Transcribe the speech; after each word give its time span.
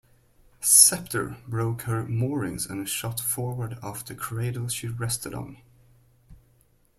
"Sceptre" 0.61 1.37
broke 1.47 1.83
her 1.83 2.07
moorings 2.07 2.65
and 2.65 2.89
shot 2.89 3.19
forward 3.19 3.77
off 3.83 4.03
the 4.03 4.15
cradle 4.15 4.67
she 4.67 4.87
rested 4.87 5.35
on. 5.35 5.57